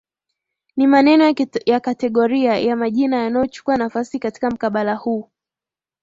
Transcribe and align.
Ni 0.77 0.87
maneno 0.87 1.35
ya 1.65 1.79
kategoria 1.79 2.59
ya 2.59 2.75
majina 2.75 3.17
yanachukua 3.17 3.77
nafasi 3.77 4.19
katika 4.19 4.49
mkabala 4.51 4.95
huu 4.95 5.29